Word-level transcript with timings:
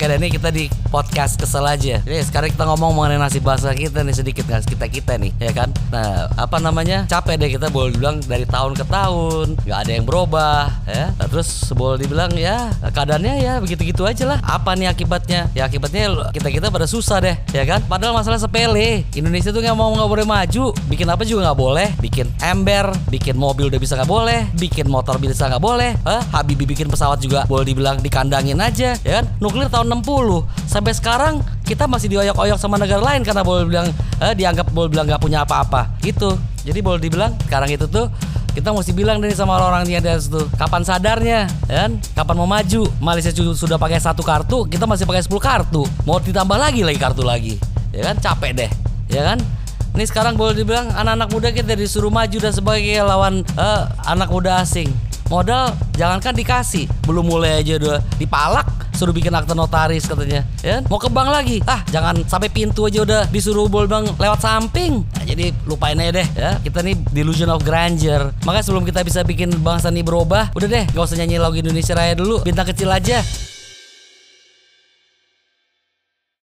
Oke 0.00 0.08
ini 0.16 0.32
kita 0.32 0.48
di 0.48 0.64
podcast 0.88 1.36
kesel 1.36 1.60
aja. 1.60 2.00
Jadi 2.00 2.24
sekarang 2.24 2.48
kita 2.48 2.64
ngomong 2.64 2.96
mengenai 2.96 3.20
nasib 3.20 3.44
bangsa 3.44 3.76
kita 3.76 4.00
nih 4.00 4.16
sedikit 4.16 4.48
kan 4.48 4.64
kita 4.64 4.88
kita 4.88 5.20
nih, 5.20 5.28
ya 5.36 5.52
kan? 5.52 5.68
Nah, 5.92 6.24
apa 6.40 6.56
namanya? 6.56 7.04
Capek 7.04 7.36
deh 7.36 7.52
kita 7.52 7.68
boleh 7.68 7.92
bilang 7.92 8.16
dari 8.24 8.48
tahun 8.48 8.80
ke 8.80 8.88
tahun 8.88 9.60
nggak 9.60 9.76
ada 9.76 9.92
yang 9.92 10.08
berubah, 10.08 10.72
ya. 10.88 11.12
Nah, 11.12 11.26
terus 11.28 11.68
boleh 11.76 12.00
dibilang 12.00 12.32
ya 12.32 12.72
keadaannya 12.80 13.44
ya 13.44 13.60
begitu-gitu 13.60 14.08
aja 14.08 14.24
lah. 14.24 14.40
Apa 14.40 14.72
nih 14.72 14.88
akibatnya? 14.88 15.52
Ya 15.52 15.68
akibatnya 15.68 16.32
kita 16.32 16.48
kita 16.48 16.72
pada 16.72 16.88
susah 16.88 17.20
deh, 17.20 17.36
ya 17.52 17.68
kan? 17.68 17.84
Padahal 17.84 18.16
masalah 18.16 18.40
sepele. 18.40 19.04
Indonesia 19.12 19.52
tuh 19.52 19.60
nggak 19.60 19.76
mau 19.76 19.92
nggak 19.92 20.08
boleh 20.08 20.24
maju, 20.24 20.72
bikin 20.88 21.12
apa 21.12 21.28
juga 21.28 21.52
nggak 21.52 21.60
boleh, 21.60 21.92
bikin 22.00 22.24
ember, 22.40 22.88
bikin 23.12 23.36
mobil 23.36 23.68
udah 23.68 23.76
bisa 23.76 24.00
nggak 24.00 24.08
boleh, 24.08 24.48
bikin 24.56 24.88
motor 24.88 25.20
bisa 25.20 25.44
nggak 25.44 25.60
boleh, 25.60 25.92
Hah? 26.08 26.24
Habibie 26.40 26.64
bikin 26.64 26.88
pesawat 26.88 27.20
juga 27.20 27.44
boleh 27.44 27.68
dibilang 27.68 28.00
dikandangin 28.00 28.56
aja, 28.64 28.96
ya 29.04 29.12
kan? 29.20 29.28
Nuklir 29.44 29.68
tahun 29.68 29.89
60 29.90 30.46
sampai 30.70 30.94
sekarang 30.94 31.34
kita 31.66 31.90
masih 31.90 32.06
dioyok-oyok 32.06 32.58
sama 32.58 32.78
negara 32.78 33.02
lain 33.02 33.26
karena 33.26 33.42
boleh 33.42 33.66
bilang 33.66 33.88
eh, 34.22 34.34
dianggap 34.38 34.70
boleh 34.70 34.86
bilang 34.86 35.10
nggak 35.10 35.18
punya 35.18 35.42
apa-apa. 35.42 35.98
Gitu. 35.98 36.38
Jadi 36.62 36.78
boleh 36.78 37.02
dibilang 37.02 37.34
sekarang 37.50 37.74
itu 37.74 37.90
tuh 37.90 38.06
kita 38.50 38.74
mesti 38.74 38.90
bilang 38.90 39.22
nih 39.22 39.30
sama 39.34 39.58
orang 39.58 39.86
yang 39.86 40.02
ada 40.02 40.18
situ 40.18 40.42
kapan 40.58 40.82
sadarnya 40.86 41.50
ya 41.66 41.86
kan? 41.86 41.98
Kapan 42.14 42.34
mau 42.38 42.46
maju? 42.46 42.82
Malaysia 43.02 43.30
su- 43.34 43.54
sudah 43.58 43.78
pakai 43.78 43.98
satu 43.98 44.22
kartu 44.22 44.66
kita 44.70 44.86
masih 44.86 45.06
pakai 45.06 45.26
10 45.26 45.30
kartu. 45.42 45.82
Mau 46.06 46.22
ditambah 46.22 46.58
lagi 46.58 46.86
lagi 46.86 46.98
kartu 46.98 47.22
lagi 47.26 47.58
ya 47.90 48.10
kan? 48.10 48.16
Capek 48.18 48.52
deh 48.54 48.70
ya 49.10 49.22
kan? 49.26 49.38
Ini 49.90 50.06
sekarang 50.06 50.38
boleh 50.38 50.54
dibilang 50.54 50.86
anak-anak 50.94 51.28
muda 51.34 51.48
kita 51.50 51.74
disuruh 51.74 52.14
maju 52.14 52.38
dan 52.38 52.54
sebagai 52.54 52.94
lawan 53.02 53.42
eh, 53.42 53.82
anak 54.06 54.30
muda 54.30 54.62
asing 54.62 54.90
modal 55.30 55.70
jangankan 55.94 56.34
dikasih 56.34 56.90
belum 57.06 57.30
mulai 57.30 57.62
aja 57.62 57.78
udah 57.78 58.02
dipalak 58.18 58.66
suruh 59.00 59.16
bikin 59.16 59.32
akte 59.32 59.56
notaris 59.56 60.04
katanya 60.04 60.44
ya 60.60 60.82
kan? 60.82 60.92
mau 60.92 61.00
ke 61.00 61.08
bank 61.08 61.28
lagi. 61.32 61.56
Ah 61.64 61.80
jangan 61.88 62.20
sampai 62.28 62.52
pintu 62.52 62.84
aja 62.84 63.00
udah 63.00 63.22
disuruh 63.32 63.64
bol 63.64 63.88
bang 63.88 64.04
lewat 64.20 64.44
samping. 64.44 65.06
Nah, 65.16 65.24
jadi 65.24 65.56
lupain 65.64 65.96
aja 65.96 66.20
deh 66.20 66.28
ya. 66.36 66.50
Kita 66.60 66.84
nih 66.84 67.00
delusion 67.08 67.48
of 67.48 67.64
grandeur. 67.64 68.28
Makanya 68.44 68.64
sebelum 68.66 68.84
kita 68.84 69.00
bisa 69.00 69.24
bikin 69.24 69.56
bangsa 69.64 69.88
ini 69.88 70.04
berubah 70.04 70.52
udah 70.52 70.68
deh 70.68 70.84
gak 70.92 71.00
usah 71.00 71.16
nyanyi 71.16 71.40
lagu 71.40 71.56
Indonesia 71.56 71.96
Raya 71.96 72.12
dulu. 72.12 72.44
Bintang 72.44 72.68
kecil 72.68 72.92
aja 72.92 73.24